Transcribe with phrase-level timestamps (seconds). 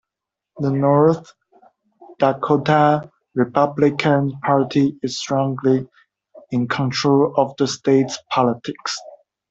[0.57, 1.31] The North
[2.17, 5.87] Dakota Republican Party is strongly
[6.49, 8.99] in control of the state's politics.